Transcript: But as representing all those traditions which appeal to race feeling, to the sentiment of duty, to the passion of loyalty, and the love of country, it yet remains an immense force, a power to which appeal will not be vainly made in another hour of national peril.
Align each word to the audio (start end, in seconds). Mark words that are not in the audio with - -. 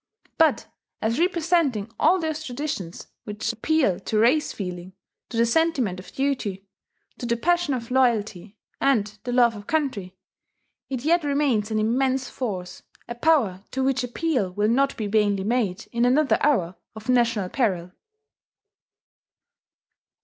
But 0.39 0.65
as 0.99 1.19
representing 1.19 1.91
all 1.99 2.19
those 2.19 2.43
traditions 2.43 3.05
which 3.23 3.53
appeal 3.53 3.99
to 3.99 4.17
race 4.17 4.51
feeling, 4.51 4.93
to 5.29 5.37
the 5.37 5.45
sentiment 5.45 5.99
of 5.99 6.11
duty, 6.11 6.65
to 7.19 7.27
the 7.27 7.37
passion 7.37 7.75
of 7.75 7.91
loyalty, 7.91 8.57
and 8.79 9.05
the 9.25 9.31
love 9.31 9.55
of 9.55 9.67
country, 9.67 10.15
it 10.89 11.05
yet 11.05 11.23
remains 11.23 11.69
an 11.69 11.77
immense 11.77 12.31
force, 12.31 12.81
a 13.07 13.13
power 13.13 13.63
to 13.69 13.83
which 13.83 14.03
appeal 14.03 14.49
will 14.51 14.69
not 14.69 14.97
be 14.97 15.05
vainly 15.05 15.43
made 15.43 15.85
in 15.91 16.03
another 16.03 16.39
hour 16.41 16.77
of 16.95 17.07
national 17.07 17.49
peril. 17.49 17.91